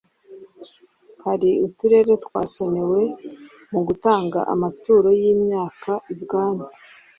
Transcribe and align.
hari 1.23 1.49
uturere 1.67 2.13
twasonewe 2.25 3.01
mu 3.71 3.79
gutanga 3.87 4.39
amaturo 4.53 5.07
y 5.21 5.23
imyaka 5.33 5.91
ibwami 6.13 6.65